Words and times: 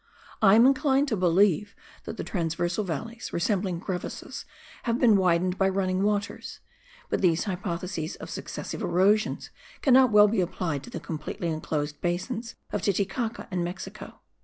I 0.41 0.55
am 0.55 0.65
inclined 0.65 1.07
to 1.09 1.15
believe 1.15 1.75
that 2.05 2.17
the 2.17 2.23
transversal 2.23 2.83
valleys, 2.83 3.31
resembling 3.31 3.79
crevices, 3.81 4.45
have 4.81 4.97
been 4.97 5.15
widened 5.15 5.59
by 5.59 5.69
running 5.69 6.01
waters; 6.01 6.59
but 7.09 7.21
these 7.21 7.43
hypotheses 7.43 8.15
of 8.15 8.31
successive 8.31 8.81
erosions 8.81 9.51
cannot 9.83 10.09
well 10.09 10.27
be 10.27 10.41
applied 10.41 10.81
to 10.85 10.89
the 10.89 10.99
completely 10.99 11.49
enclosed 11.49 12.01
basins 12.01 12.55
of 12.71 12.81
Titicaca 12.81 13.47
and 13.51 13.63
Mexico. 13.63 14.21